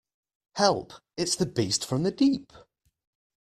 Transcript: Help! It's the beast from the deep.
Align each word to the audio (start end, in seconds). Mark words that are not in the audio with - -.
Help! 0.55 0.93
It's 1.15 1.35
the 1.35 1.45
beast 1.45 1.85
from 1.85 2.01
the 2.01 2.09
deep. 2.09 2.51